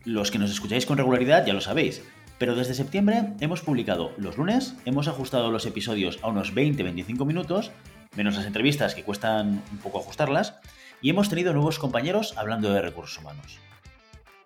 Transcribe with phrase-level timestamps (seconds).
[0.04, 2.04] Los que nos escucháis con regularidad ya lo sabéis,
[2.38, 7.72] pero desde septiembre hemos publicado los lunes, hemos ajustado los episodios a unos 20-25 minutos
[8.18, 10.56] menos las entrevistas que cuestan un poco ajustarlas,
[11.02, 13.60] y hemos tenido nuevos compañeros hablando de recursos humanos.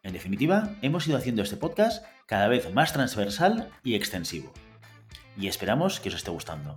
[0.03, 4.52] En definitiva, hemos ido haciendo este podcast cada vez más transversal y extensivo.
[5.38, 6.75] Y esperamos que os esté gustando.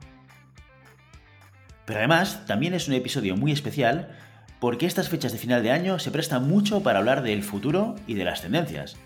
[1.85, 4.17] Pero además, también es un episodio muy especial
[4.61, 8.15] porque estas fechas de final de año se prestan mucho para hablar del futuro y
[8.15, 8.97] de las tendencias,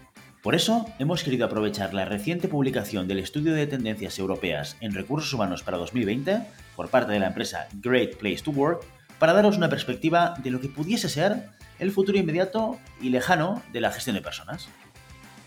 [0.48, 5.30] por eso, hemos querido aprovechar la reciente publicación del Estudio de Tendencias Europeas en Recursos
[5.34, 6.40] Humanos para 2020
[6.74, 8.82] por parte de la empresa Great Place to Work
[9.18, 13.82] para daros una perspectiva de lo que pudiese ser el futuro inmediato y lejano de
[13.82, 14.70] la gestión de personas.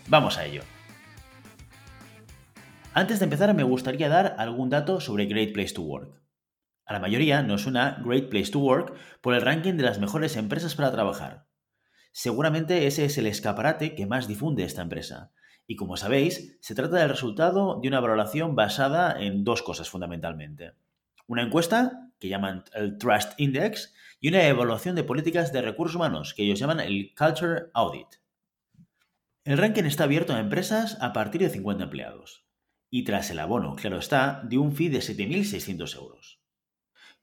[0.06, 0.62] Vamos a ello.
[2.94, 6.22] Antes de empezar, me gustaría dar algún dato sobre Great Place to Work.
[6.86, 10.36] A la mayoría nos suena Great Place to Work por el ranking de las mejores
[10.36, 11.48] empresas para trabajar,
[12.12, 15.32] Seguramente ese es el escaparate que más difunde esta empresa.
[15.66, 20.72] Y como sabéis, se trata del resultado de una valoración basada en dos cosas fundamentalmente.
[21.26, 26.34] Una encuesta, que llaman el Trust Index, y una evaluación de políticas de recursos humanos,
[26.34, 28.08] que ellos llaman el Culture Audit.
[29.44, 32.44] El ranking está abierto a empresas a partir de 50 empleados.
[32.90, 36.40] Y tras el abono, claro está, de un fee de 7.600 euros.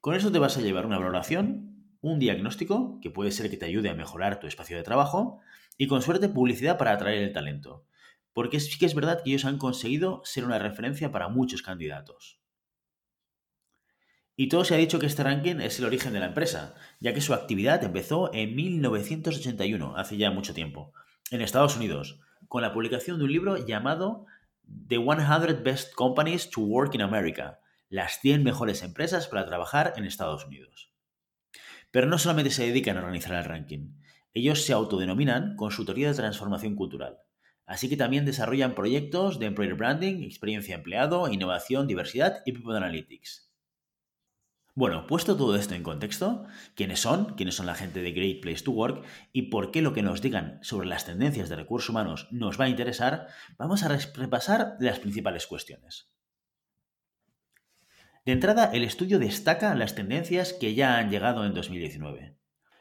[0.00, 3.66] Con eso te vas a llevar una valoración un diagnóstico que puede ser que te
[3.66, 5.40] ayude a mejorar tu espacio de trabajo
[5.76, 7.84] y con suerte publicidad para atraer el talento.
[8.32, 12.40] Porque sí que es verdad que ellos han conseguido ser una referencia para muchos candidatos.
[14.36, 17.12] Y todo se ha dicho que este ranking es el origen de la empresa, ya
[17.12, 20.94] que su actividad empezó en 1981, hace ya mucho tiempo,
[21.30, 24.24] en Estados Unidos, con la publicación de un libro llamado
[24.88, 30.04] The 100 Best Companies to Work in America, las 100 mejores empresas para trabajar en
[30.04, 30.89] Estados Unidos.
[31.90, 33.94] Pero no solamente se dedican a organizar el ranking,
[34.32, 37.18] ellos se autodenominan consultoría de transformación cultural.
[37.66, 43.50] Así que también desarrollan proyectos de employer branding, experiencia empleado, innovación, diversidad y people analytics.
[44.74, 47.34] Bueno, puesto todo esto en contexto, ¿quiénes son?
[47.34, 49.04] ¿Quiénes son la gente de Great Place to Work?
[49.32, 52.66] ¿Y por qué lo que nos digan sobre las tendencias de recursos humanos nos va
[52.66, 53.26] a interesar?
[53.58, 56.10] Vamos a repasar las principales cuestiones.
[58.30, 62.36] De entrada, el estudio destaca las tendencias que ya han llegado en 2019.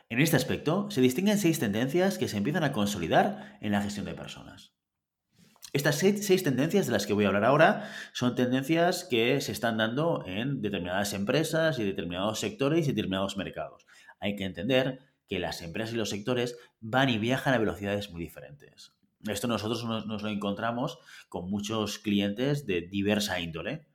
[0.09, 4.05] En este aspecto, se distinguen seis tendencias que se empiezan a consolidar en la gestión
[4.05, 4.75] de personas.
[5.73, 9.77] Estas seis, tendencias de las que voy a hablar ahora son tendencias que se están
[9.77, 13.87] dando en determinadas empresas y determinados sectores y determinados mercados.
[14.19, 18.21] Hay que entender que las empresas y los sectores van y viajan a velocidades muy
[18.21, 18.93] diferentes.
[19.27, 23.88] Esto nosotros nos lo encontramos con muchos clientes de diversa índole.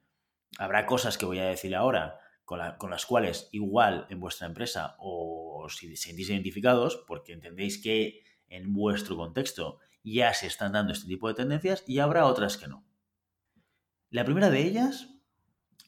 [0.59, 5.67] Habrá cosas que voy a decir ahora con, las cuales igual en vuestra empresa o
[5.69, 11.29] si sentís identificados, porque entendéis que en vuestro contexto ya se están dando este tipo
[11.29, 12.85] de tendencias y habrá otras que no.
[14.11, 15.09] La primera de ellas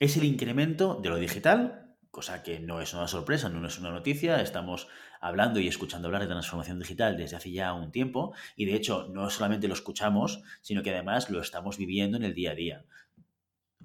[0.01, 3.91] es el incremento de lo digital, cosa que no es una sorpresa, no es una
[3.91, 4.89] noticia, estamos
[5.21, 9.09] hablando y escuchando hablar de transformación digital desde hace ya un tiempo y de hecho
[9.13, 12.85] no solamente lo escuchamos, sino que además lo estamos viviendo en el día a día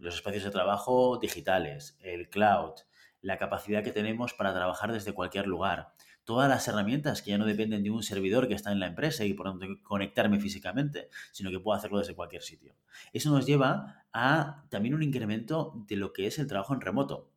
[0.02, 2.74] los espacios de trabajo digitales, el cloud,
[3.22, 5.94] la capacidad que tenemos para trabajar desde cualquier lugar,
[6.24, 9.26] todas las herramientas que ya no dependen de un servidor que está en la empresa
[9.26, 12.76] y por tanto conectarme físicamente, sino que puedo hacerlo desde cualquier sitio.
[13.14, 17.32] Eso nos lleva a también un incremento de lo que es el trabajo en remoto.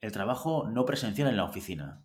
[0.00, 2.02] el trabajo no presencial en la oficina.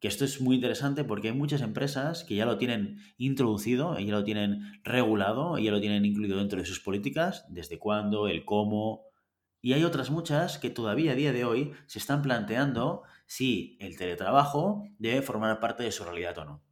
[0.00, 4.12] Que esto es muy interesante porque hay muchas empresas que ya lo tienen introducido, ya
[4.12, 9.04] lo tienen regulado, ya lo tienen incluido dentro de sus políticas, desde cuándo, el cómo.
[9.60, 13.96] Y hay otras muchas que todavía a día de hoy se están planteando si el
[13.96, 16.64] teletrabajo debe formar parte de su realidad o no.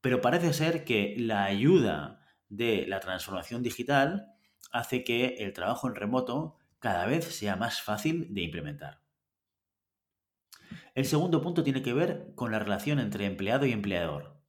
[0.00, 4.32] Pero parece ser que la ayuda de la transformación digital
[4.72, 8.99] hace que el trabajo en remoto cada vez sea más fácil de implementar.
[10.94, 14.40] El segundo punto tiene que ver con la relación entre empleado y empleador.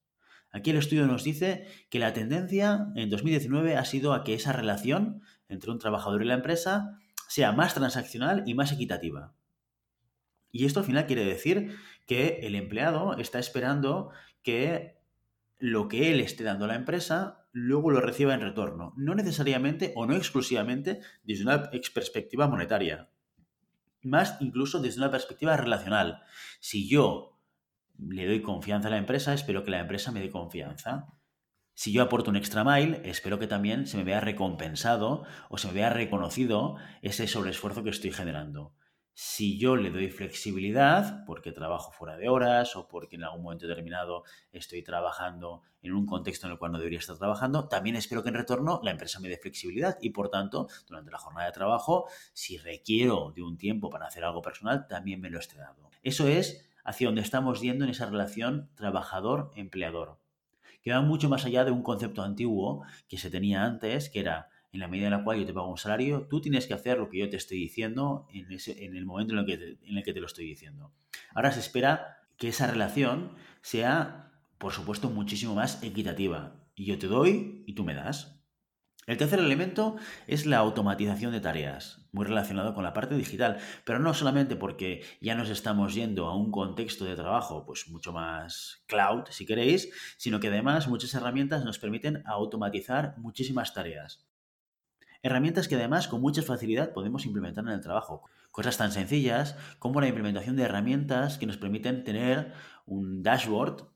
[0.52, 4.52] Aquí el estudio nos dice que la tendencia en 2019 ha sido a que esa
[4.52, 9.34] relación entre un trabajador y la empresa sea más transaccional y más equitativa.
[10.52, 14.10] Y esto al final quiere decir que el empleado está esperando
[14.44, 14.98] que
[15.58, 19.94] lo que él esté dando a la empresa luego lo reciba en retorno, no necesariamente
[19.96, 23.10] o no exclusivamente desde una perspectiva monetaria,
[24.04, 26.24] más incluso desde una perspectiva relacional.
[26.60, 27.40] Si yo
[27.98, 31.08] le doy confianza a la empresa, espero que la empresa me dé confianza.
[31.74, 35.68] Si yo aporto un extra mile, espero que también se me vea recompensado o se
[35.68, 38.74] me vea reconocido ese sobreesfuerzo que estoy generando.
[39.24, 43.68] Si yo le doy flexibilidad, porque trabajo fuera de horas o porque en algún momento
[43.68, 48.24] determinado estoy trabajando en un contexto en el cual no debería estar trabajando, también espero
[48.24, 51.52] que en retorno la empresa me dé flexibilidad y por tanto, durante la jornada de
[51.52, 55.92] trabajo, si requiero de un tiempo para hacer algo personal, también me lo esté dando.
[56.02, 60.18] Eso es hacia donde estamos yendo en esa relación trabajador-empleador,
[60.82, 64.50] que va mucho más allá de un concepto antiguo que se tenía antes, que era
[64.72, 66.98] en la medida en la cual yo te pago un salario, tú tienes que hacer
[66.98, 69.78] lo que yo te estoy diciendo en, ese, en el momento en el, que te,
[69.84, 70.94] en el que te lo estoy diciendo.
[71.34, 76.56] Ahora se espera que esa relación sea, por supuesto, muchísimo más equitativa.
[76.76, 78.42] Y yo te doy y tú me das.
[79.08, 79.96] El tercer elemento
[80.28, 85.04] es la automatización de tareas, muy relacionado con la parte digital, pero no solamente porque
[85.20, 89.92] ya nos estamos yendo a un contexto de trabajo pues mucho más cloud, si queréis,
[90.18, 94.31] sino que además muchas herramientas nos permiten automatizar muchísimas tareas.
[95.24, 98.24] Herramientas que además con mucha facilidad podemos implementar en el trabajo.
[98.50, 102.54] Cosas tan sencillas como la implementación de herramientas que nos permiten tener
[102.86, 103.92] un dashboard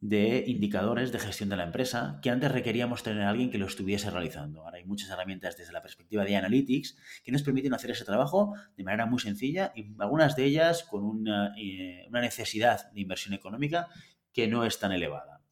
[0.00, 3.66] de indicadores de gestión de la empresa que antes requeríamos tener a alguien que lo
[3.66, 4.62] estuviese realizando.
[4.62, 8.54] Ahora hay muchas herramientas desde la perspectiva de Analytics que nos permiten hacer ese trabajo
[8.76, 13.88] de manera muy sencilla y algunas de ellas con una, eh, necesidad de inversión económica
[14.32, 15.42] que no es tan elevada.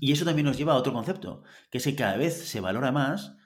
[0.00, 2.92] Y eso también nos lleva a otro concepto, que es que cada vez se valora
[2.92, 3.36] más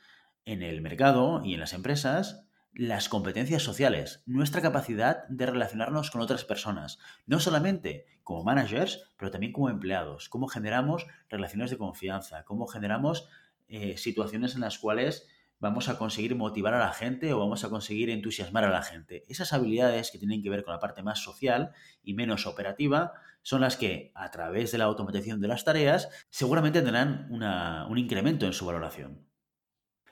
[0.48, 6.22] en el mercado y en las empresas las competencias sociales, nuestra capacidad de relacionarnos con
[6.22, 12.44] otras personas, no solamente como managers, pero también como empleados, cómo generamos relaciones de confianza,
[12.44, 13.28] cómo generamos
[13.68, 15.28] eh, situaciones en las cuales
[15.60, 19.24] vamos a conseguir motivar a la gente o vamos a conseguir entusiasmar a la gente.
[19.28, 21.72] Esas habilidades que tienen que ver con la parte más social
[22.02, 23.12] y menos operativa
[23.42, 28.46] son las que, a través de la automatización de las tareas, seguramente tendrán un incremento
[28.46, 29.27] en su valoración.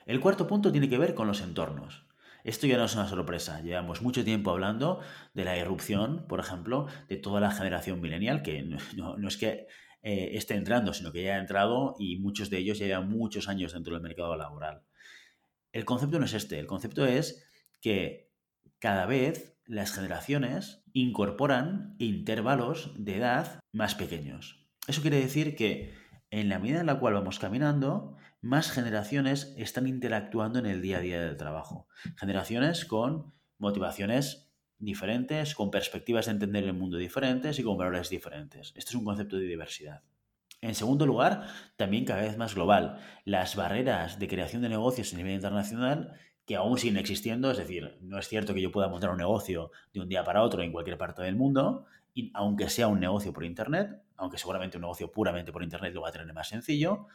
[0.06, 2.06] El cuarto punto tiene que ver con los entornos.
[2.44, 3.60] Esto ya no es una sorpresa.
[3.60, 5.00] Llevamos mucho tiempo hablando
[5.34, 9.66] de la irrupción, por ejemplo, de toda la generación millennial, que no, es que
[10.02, 13.48] eh, esté entrando, sino que ya ha entrado y muchos de ellos ya llevan muchos
[13.48, 14.82] años dentro del mercado laboral.
[15.72, 16.60] El concepto no es este.
[16.60, 17.44] El concepto es
[17.80, 18.30] que
[18.78, 24.64] cada vez las generaciones incorporan intervalos de edad más pequeños.
[24.86, 25.94] Eso quiere decir que
[26.30, 30.98] en la medida en la cual vamos caminando, más generaciones están interactuando en el día
[30.98, 31.88] a día del trabajo.
[32.16, 38.72] Generaciones con motivaciones diferentes, con perspectivas de entender el mundo diferentes y con valores diferentes.
[38.76, 40.02] Esto es un concepto de diversidad.
[40.60, 45.16] En segundo lugar, también cada vez más global, las barreras de creación de negocios a
[45.16, 46.12] nivel internacional
[46.46, 49.72] que aún siguen existiendo, es decir, no es cierto que yo pueda montar un negocio
[49.92, 51.84] de un día para otro en cualquier parte del mundo,
[52.14, 56.02] y aunque sea un negocio por Internet, aunque seguramente un negocio puramente por Internet lo
[56.02, 57.08] va a tener más sencillo,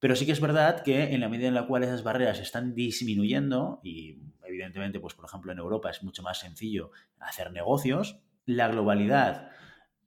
[0.00, 2.74] pero sí que es verdad que en la medida en la cual esas barreras están
[2.74, 8.68] disminuyendo, y evidentemente, pues por ejemplo en Europa es mucho más sencillo hacer negocios, la
[8.68, 9.50] globalidad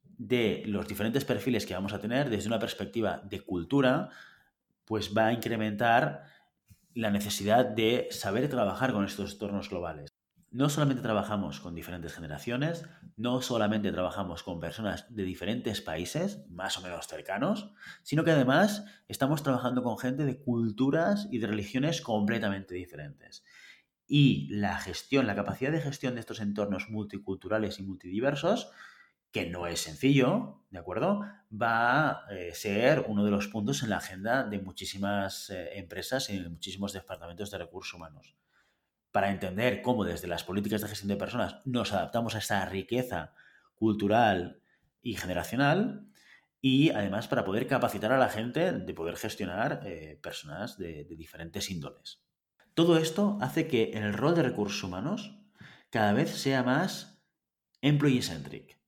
[0.04, 4.10] de los diferentes perfiles que vamos a tener desde una perspectiva de cultura,
[4.84, 6.24] pues va a incrementar
[6.94, 10.12] la necesidad de saber trabajar con estos entornos globales
[10.52, 12.84] no solamente trabajamos con diferentes generaciones,
[13.16, 18.84] no solamente trabajamos con personas de diferentes países, más o menos cercanos, sino que además
[19.08, 23.44] estamos trabajando con gente de culturas y de religiones completamente diferentes.
[24.06, 28.70] Y la gestión, la capacidad de gestión de estos entornos multiculturales y multidiversos,
[29.30, 31.22] que no es sencillo, ¿de acuerdo?
[31.50, 36.28] Va a eh, ser uno de los puntos en la agenda de muchísimas eh, empresas
[36.28, 38.36] y de muchísimos departamentos de recursos humanos.
[39.12, 43.34] Para entender cómo desde las políticas de gestión de personas nos adaptamos a esta riqueza
[43.74, 44.62] cultural
[45.02, 46.08] y generacional
[46.60, 51.16] y además para poder capacitar a la gente de poder gestionar eh, personas de, de
[51.16, 52.22] diferentes índoles.
[52.74, 55.38] Todo esto hace que el rol de recursos humanos
[55.90, 57.22] cada vez sea más
[57.82, 58.78] employee-centric,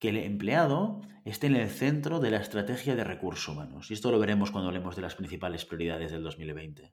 [0.00, 3.90] que el empleado esté en el centro de la estrategia de recursos humanos.
[3.90, 6.92] Y esto lo veremos cuando hablemos de las principales prioridades del 2020.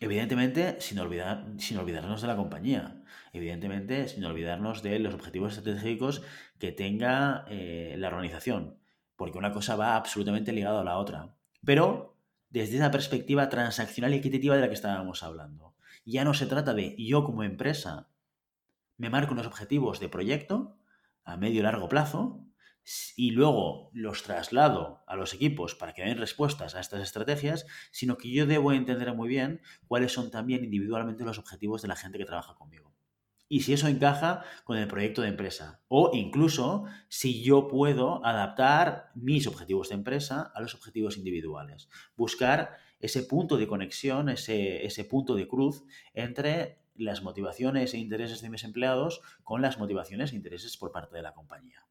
[0.00, 3.02] Evidentemente, sin, olvidar, sin olvidarnos de la compañía.
[3.32, 6.22] Evidentemente, sin olvidarnos de los objetivos estratégicos
[6.58, 8.78] que tenga eh, la organización.
[9.16, 11.34] Porque una cosa va absolutamente ligada a la otra.
[11.64, 12.16] Pero
[12.50, 15.74] desde esa perspectiva transaccional y equitativa de la que estábamos hablando.
[16.04, 18.08] Ya no se trata de yo como empresa
[18.96, 20.76] me marco unos objetivos de proyecto
[21.24, 22.44] a medio y largo plazo
[23.16, 28.16] y luego los traslado a los equipos para que den respuestas a estas estrategias, sino
[28.16, 32.18] que yo debo entender muy bien cuáles son también individualmente los objetivos de la gente
[32.18, 32.94] que trabaja conmigo.
[33.50, 35.80] Y si eso encaja con el proyecto de empresa.
[35.88, 41.88] O incluso si yo puedo adaptar mis objetivos de empresa a los objetivos individuales.
[42.14, 48.42] Buscar ese punto de conexión, ese, ese punto de cruz entre las motivaciones e intereses
[48.42, 51.88] de mis empleados con las motivaciones e intereses por parte de la compañía.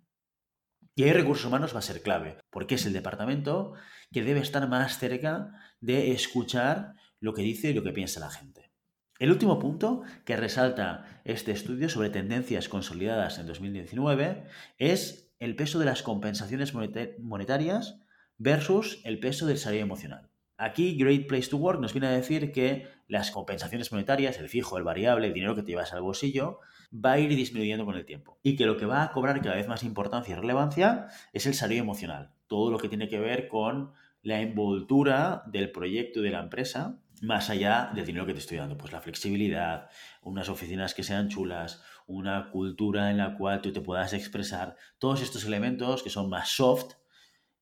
[0.98, 3.74] Y ahí recursos humanos va a ser clave, porque es el departamento
[4.12, 8.32] que debe estar más cerca de escuchar lo que dice y lo que piensa la
[8.32, 8.72] gente.
[9.20, 14.48] El último punto que resalta este estudio sobre tendencias consolidadas en 2019
[14.80, 18.00] es el peso de las compensaciones monetarias
[18.40, 20.32] versus el peso del salario emocional.
[20.58, 24.78] Aquí Great Place to Work nos viene a decir que las compensaciones monetarias, el fijo,
[24.78, 26.60] el variable, el dinero que te llevas al bolsillo,
[26.94, 28.40] va a ir disminuyendo con el tiempo.
[28.42, 31.54] Y que lo que va a cobrar cada vez más importancia y relevancia es el
[31.54, 32.32] salario emocional.
[32.48, 37.00] Todo lo que tiene que ver con la envoltura del proyecto y de la empresa,
[37.22, 38.78] más allá del dinero que te estoy dando.
[38.78, 39.90] Pues la flexibilidad,
[40.24, 45.22] unas oficinas que sean chulas, una cultura en la cual tú te puedas expresar, todos
[45.22, 46.96] estos elementos que son más soft,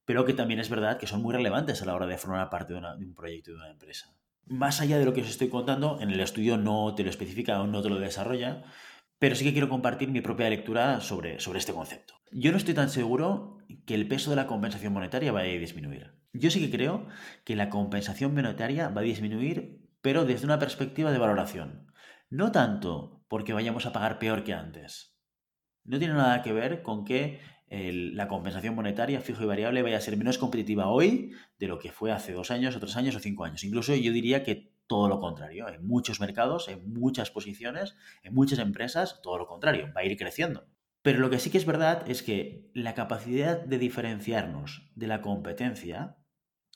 [0.06, 2.74] pero que también es verdad que son muy relevantes a la hora de formar parte
[2.74, 4.16] de, un proyecto de una empresa.
[4.46, 7.60] Más allá de lo que os estoy contando, en el estudio no te lo especifica
[7.62, 8.64] o no te lo desarrolla,
[9.18, 12.14] pero sí que quiero compartir mi propia lectura sobre, sobre este concepto.
[12.32, 16.14] Yo no estoy tan seguro que el peso de la compensación monetaria vaya a disminuir.
[16.34, 17.08] Yo sí que creo
[17.44, 21.92] que la compensación monetaria va a disminuir, pero desde una perspectiva de valoración.
[22.30, 25.18] No tanto porque vayamos a pagar peor que antes.
[25.86, 30.02] No tiene nada que ver con que la compensación monetaria fijo y variable vaya a
[30.02, 33.20] ser menos competitiva hoy de lo que fue hace dos años, o tres años o
[33.20, 33.64] cinco años.
[33.64, 35.68] Incluso yo diría que todo lo contrario.
[35.68, 40.18] En muchos mercados, en muchas posiciones, en muchas empresas, todo lo contrario, va a ir
[40.18, 40.68] creciendo.
[41.02, 45.22] Pero lo que sí que es verdad es que la capacidad de diferenciarnos de la
[45.22, 46.18] competencia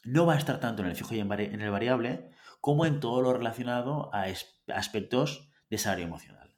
[0.04, 2.30] no va a estar tanto en el fijo y en el variable
[2.62, 4.26] como en todo lo relacionado a
[4.68, 6.56] aspectos de salario emocional.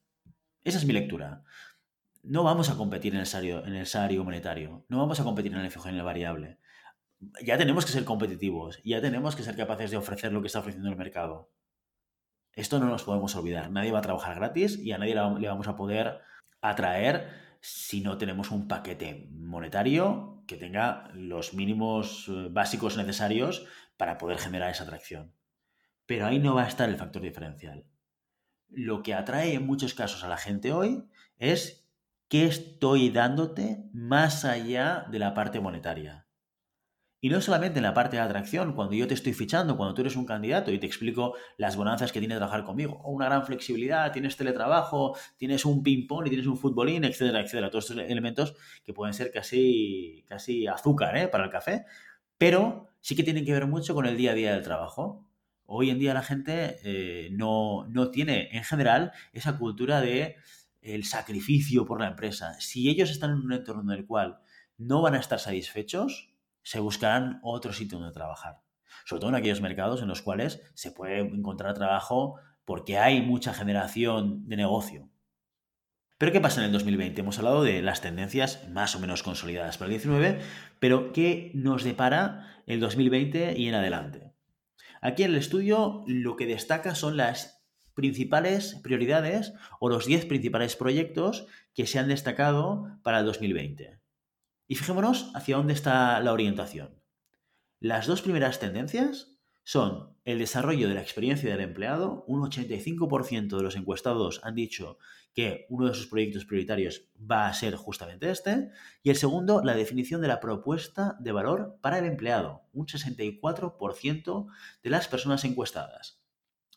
[0.63, 1.43] Esa es mi lectura
[2.23, 5.53] no vamos a competir en el salario, en el salario monetario, no vamos a competir
[5.53, 6.59] en el fijo en el variable.
[7.43, 10.59] Ya tenemos que ser competitivos, ya tenemos que ser capaces de ofrecer lo que está
[10.59, 11.51] ofreciendo el mercado.
[12.53, 13.71] Esto no nos podemos olvidar.
[13.71, 16.19] Nadie va a trabajar gratis y a nadie le vamos a poder
[16.61, 17.29] atraer
[17.61, 23.65] si no tenemos un paquete monetario que tenga los mínimos eh, básicos necesarios
[23.97, 25.33] para poder generar esa atracción.
[26.07, 27.85] Pero ahí no va a estar el factor diferencial.
[28.67, 31.03] Lo que atrae en muchos casos a la gente hoy
[31.37, 31.80] es
[32.31, 36.29] ¿Qué estoy dándote más allá de la parte monetaria?
[37.19, 39.99] Y no solamente en la parte de atracción, cuando yo te estoy fichando, cuando tú
[39.99, 43.45] eres un candidato y te explico las bonanzas que tiene trabajar conmigo, o una gran
[43.45, 47.69] flexibilidad, tienes teletrabajo, tienes un ping-pong y tienes un futbolín, etcétera, etcétera.
[47.69, 51.27] Todos estos elementos que pueden ser casi, casi azúcar ¿eh?
[51.27, 51.83] para el café,
[52.37, 55.27] pero sí que tienen que ver mucho con el día a día del trabajo.
[55.65, 60.37] Hoy en día la gente eh, no, no tiene en general esa cultura de
[60.81, 64.39] el sacrificio por la empresa, si ellos están en un entorno en el cual
[64.77, 66.33] no van a estar satisfechos,
[66.63, 68.61] se buscarán otro sitio donde trabajar.
[69.05, 72.35] Sobre todo en aquellos mercados en los cuales se puede encontrar trabajo
[72.65, 75.09] porque hay mucha generación de negocio.
[76.17, 77.21] Pero ¿qué pasa en el 2020?
[77.21, 80.39] Hemos hablado de las tendencias más o menos consolidadas para el 19,
[80.79, 84.31] pero ¿qué nos depara el 2020 y en adelante?
[85.01, 87.60] Aquí en el estudio lo que destaca son las
[87.93, 93.99] principales prioridades o los 10 principales proyectos que se han destacado para el 2020.
[94.67, 97.01] Y fijémonos hacia dónde está la orientación.
[97.79, 99.31] Las dos primeras tendencias
[99.63, 102.23] son el desarrollo de la experiencia del empleado.
[102.27, 104.97] Un 85% de los encuestados han dicho
[105.33, 108.69] que uno de sus proyectos prioritarios va a ser justamente este.
[109.03, 112.63] Y el segundo, la definición de la propuesta de valor para el empleado.
[112.73, 114.47] Un 64%
[114.83, 116.20] de las personas encuestadas.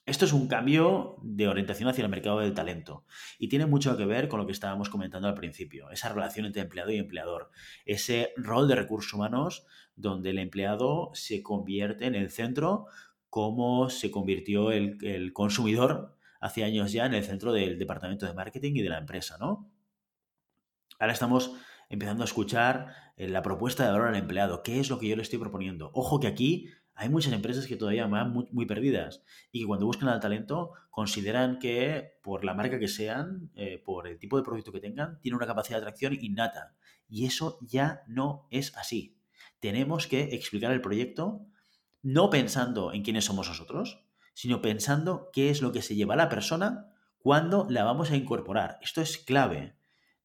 [0.06, 3.06] Esto es un cambio de orientación hacia el mercado del talento
[3.38, 6.60] y tiene mucho que ver con lo que estábamos comentando al principio, esa relación entre
[6.60, 7.50] empleado y empleador,
[7.86, 9.64] ese rol de recursos humanos
[9.96, 12.86] donde el empleado se convierte en el centro
[13.30, 18.74] como se convirtió el, consumidor hace años ya en el centro del departamento de marketing
[18.76, 19.70] y de la empresa, ¿no?
[20.98, 21.52] Ahora estamos
[21.88, 24.62] empezando a escuchar eh, la propuesta de valor al empleado.
[24.62, 25.90] ¿Qué es lo que yo le estoy proponiendo?
[25.94, 30.08] Ojo que aquí hay muchas empresas que todavía van muy, perdidas y que cuando buscan
[30.08, 34.72] al talento consideran que por la marca que sean, eh, por el tipo de producto
[34.72, 36.74] que tengan, tiene una capacidad de atracción innata.
[37.08, 39.16] Y eso ya no es así.
[39.60, 41.46] Tenemos que explicar el proyecto
[42.02, 46.18] no pensando en quiénes somos nosotros, sino pensando qué es lo que se lleva a
[46.18, 48.78] la persona cuando la vamos a incorporar.
[48.82, 49.74] Esto es clave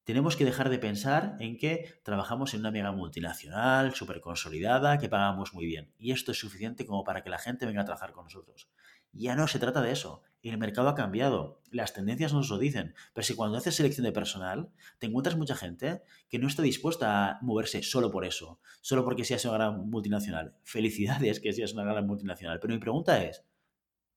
[0.04, 5.08] tenemos que dejar de pensar en que trabajamos en una mega multinacional, súper consolidada, que
[5.08, 5.92] pagamos muy bien.
[5.98, 8.68] Y esto es suficiente como para que la gente venga a trabajar con nosotros.
[9.12, 10.22] Ya no se trata de eso.
[10.42, 11.60] El mercado ha cambiado.
[11.70, 12.94] Las tendencias nos lo dicen.
[13.12, 17.28] Pero si cuando haces selección de personal, te encuentras mucha gente que no está dispuesta
[17.28, 20.54] a moverse solo por eso, solo porque seas una gran multinacional.
[20.62, 22.58] Felicidades que seas una gran multinacional.
[22.60, 23.44] Pero mi pregunta es,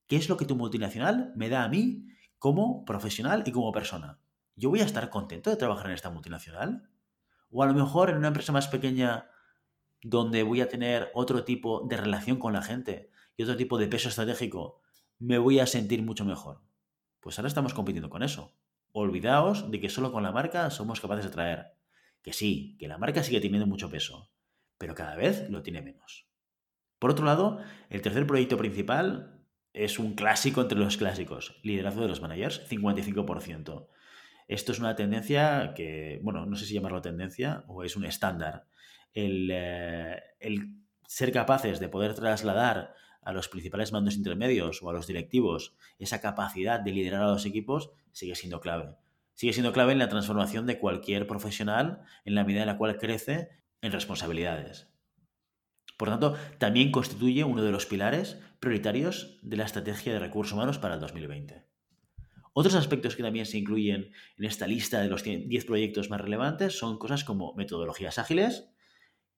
[0.07, 2.05] ¿qué es lo que tu multinacional me da a mí
[2.37, 4.19] como profesional y como persona?
[4.55, 6.89] ¿Yo voy a estar contento de trabajar en esta multinacional?
[7.49, 9.29] O a lo mejor en una empresa más pequeña
[10.01, 13.87] donde voy a tener otro tipo de relación con la gente y otro tipo de
[13.87, 14.81] peso estratégico,
[15.19, 16.61] me voy a sentir mucho mejor.
[17.19, 18.53] Pues ahora estamos compitiendo con eso.
[18.91, 21.77] Olvidaos de que solo con la marca somos capaces de traer.
[22.21, 24.29] Que sí, que la marca sigue teniendo mucho peso,
[24.77, 26.27] pero cada vez lo tiene menos.
[26.99, 32.07] Por otro lado, el tercer proyecto principal es un clásico entre los clásicos, liderazgo de
[32.07, 33.87] los managers, 55%.
[34.47, 38.65] Esto es una tendencia que, bueno, no sé si llamarlo tendencia o es un estándar.
[39.13, 45.07] Eh, el, ser capaces de poder trasladar a los principales mandos intermedios o a los
[45.07, 48.95] directivos esa capacidad de liderar a los equipos sigue siendo clave.
[49.35, 52.97] Sigue siendo clave en la transformación de cualquier profesional en la medida en la cual
[52.97, 53.49] crece
[53.81, 54.89] en responsabilidades.
[55.97, 60.79] Por tanto, también constituye uno de los pilares prioritarios de la estrategia de recursos humanos
[60.79, 61.72] para el 2020.
[62.53, 66.77] Otros aspectos que también se incluyen en esta lista de los 10 proyectos más relevantes
[66.77, 68.69] son cosas como metodologías ágiles,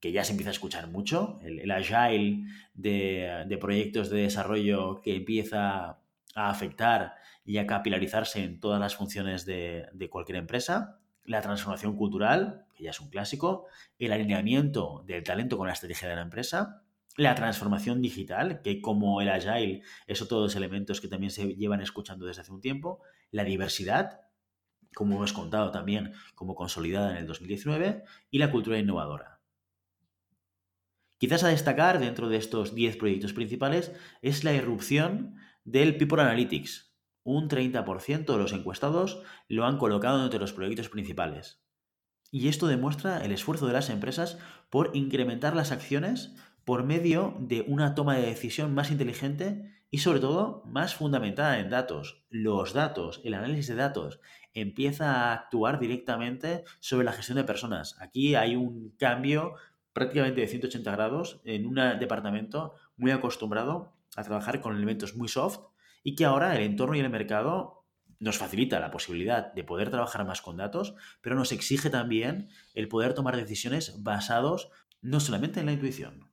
[0.01, 6.01] que ya se empieza a escuchar mucho, el, agile de, proyectos de desarrollo que empieza
[6.35, 11.95] a afectar y a capilarizarse en todas las funciones de, de cualquier empresa, la transformación
[11.95, 13.65] cultural, que ya es un clásico,
[13.97, 16.84] el alineamiento del talento con la estrategia de la empresa,
[17.17, 21.81] la transformación digital, que como el agile, eso todos los elementos que también se llevan
[21.81, 23.01] escuchando desde hace un tiempo,
[23.31, 24.21] la diversidad,
[24.93, 29.39] como hemos contado también como consolidada en el 2019, y la cultura innovadora.
[31.17, 36.93] Quizás a destacar dentro de estos 10 proyectos principales es la irrupción del People Analytics.
[37.23, 41.63] Un 30% de los encuestados lo han colocado entre los proyectos principales.
[42.31, 44.37] Y esto demuestra el esfuerzo de las empresas
[44.69, 50.19] por incrementar las acciones por medio de una toma de decisión más inteligente y sobre
[50.19, 52.25] todo más fundamentada en datos.
[52.29, 54.19] Los datos, el análisis de datos,
[54.53, 57.95] empieza a actuar directamente sobre la gestión de personas.
[58.01, 59.53] Aquí hay un cambio
[59.93, 65.59] prácticamente de 180 grados en un departamento muy acostumbrado a trabajar con elementos muy soft
[66.03, 67.85] y que ahora el entorno y el mercado
[68.19, 72.87] nos facilita la posibilidad de poder trabajar más con datos, pero nos exige también el
[72.87, 74.69] poder tomar decisiones basados
[75.01, 76.29] no solamente en la intuición,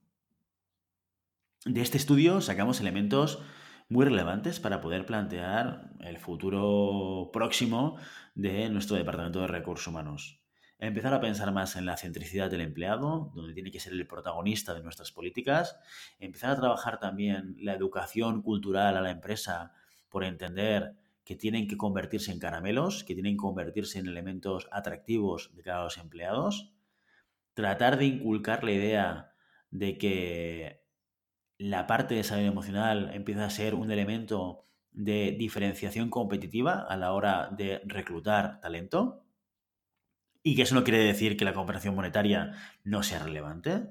[1.65, 3.41] de este estudio sacamos elementos
[3.87, 7.97] muy relevantes para poder plantear el futuro próximo
[8.35, 10.41] de nuestro Departamento de Recursos Humanos.
[10.79, 14.73] Empezar a pensar más en la centricidad del empleado, donde tiene que ser el protagonista
[14.73, 15.77] de nuestras políticas.
[16.19, 19.71] Empezar a trabajar también la educación cultural a la empresa
[20.09, 25.55] por entender que tienen que convertirse en caramelos, que tienen que convertirse en elementos atractivos
[25.55, 26.73] de cada los empleados.
[27.53, 29.33] Tratar de inculcar la idea
[29.71, 30.82] de que
[31.63, 37.13] la parte de salud emocional empieza a ser un elemento de diferenciación competitiva a la
[37.13, 39.23] hora de reclutar talento
[40.43, 42.51] y que eso no quiere decir que la comparación monetaria
[42.83, 43.87] no sea relevante.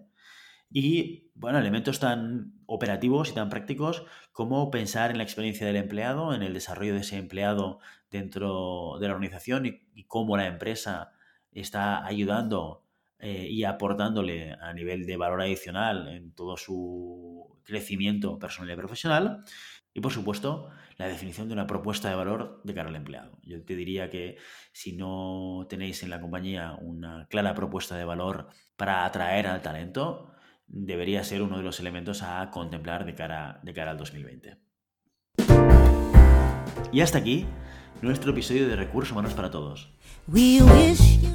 [0.68, 6.34] Y, bueno, elementos tan operativos y tan prácticos como pensar en la experiencia del empleado,
[6.34, 7.80] en el desarrollo de ese empleado
[8.10, 11.12] dentro de la organización y, y cómo la empresa
[11.52, 12.81] está ayudando
[13.24, 19.44] eh, y aportándole a nivel de valor adicional en todo su crecimiento personal y profesional.
[19.94, 23.38] Y por supuesto, la definición de una propuesta de valor de cara al empleado.
[23.42, 24.38] Yo te diría que
[24.72, 30.32] si no tenéis en la compañía una clara propuesta de valor para atraer al talento,
[30.66, 34.58] debería ser uno de los elementos a contemplar de cara, de cara al 2020.
[36.90, 37.46] Y hasta aquí
[38.02, 39.88] nuestro episodio de Recursos Humanos para Todos.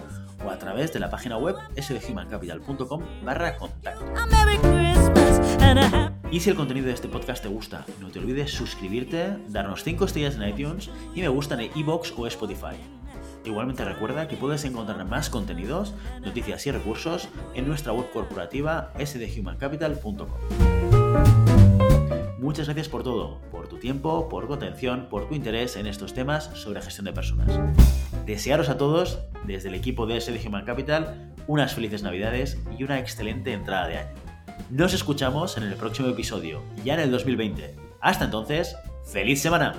[0.45, 4.05] o a través de la página web sdhumancapital.com barra contacto.
[6.31, 10.05] Y si el contenido de este podcast te gusta, no te olvides suscribirte, darnos 5
[10.05, 12.77] estrellas en iTunes y me gusta en iVoox o Spotify.
[13.43, 20.27] Igualmente recuerda que puedes encontrar más contenidos, noticias y recursos en nuestra web corporativa sdhumancapital.com.
[22.39, 26.13] Muchas gracias por todo, por tu tiempo, por tu atención, por tu interés en estos
[26.13, 27.59] temas sobre gestión de personas.
[28.25, 32.99] Desearos a todos, desde el equipo de SD Human Capital, unas felices navidades y una
[32.99, 34.15] excelente entrada de año.
[34.69, 37.75] Nos escuchamos en el próximo episodio, ya en el 2020.
[37.99, 38.75] Hasta entonces,
[39.05, 39.75] ¡feliz semana!